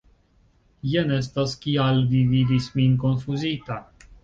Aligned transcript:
Jen 0.93 1.13
estas 1.17 1.53
kial 1.67 2.03
vi 2.15 2.23
vidis 2.33 2.73
min 2.81 2.99
konfuzita. 3.07 3.81